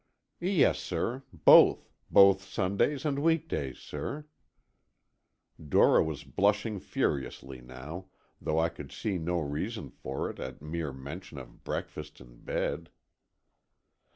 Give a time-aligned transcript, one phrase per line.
[0.39, 1.21] "Yes, sir.
[1.31, 4.25] Both—both Sundays and weekdays, sir."
[5.63, 8.05] Dora was blushing furiously now,
[8.41, 12.89] though I could see no reason for it at mere mention of breakfast in bed.